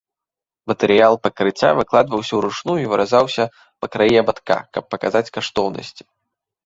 Матэрыял 0.69 1.15
пакрыцця 1.25 1.69
выкладваўся 1.81 2.33
ўручную 2.41 2.77
і 2.85 2.89
выразаўся 2.93 3.43
па 3.81 3.85
краі 3.97 4.15
абадка, 4.23 4.57
каб 4.79 4.83
паказаць 4.95 5.27
каштоўнасці. 5.37 6.03